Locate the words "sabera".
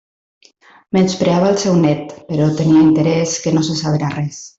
3.83-4.11